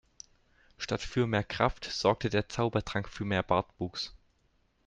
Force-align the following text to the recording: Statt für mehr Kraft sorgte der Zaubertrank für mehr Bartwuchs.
Statt 0.79 1.01
für 1.01 1.27
mehr 1.27 1.43
Kraft 1.43 1.85
sorgte 1.85 2.31
der 2.31 2.49
Zaubertrank 2.49 3.07
für 3.07 3.23
mehr 3.23 3.43
Bartwuchs. 3.43 4.15